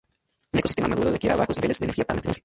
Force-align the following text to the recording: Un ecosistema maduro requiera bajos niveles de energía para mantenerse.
Un 0.51 0.57
ecosistema 0.57 0.87
maduro 0.87 1.11
requiera 1.11 1.35
bajos 1.35 1.57
niveles 1.57 1.77
de 1.79 1.85
energía 1.85 2.05
para 2.05 2.15
mantenerse. 2.15 2.39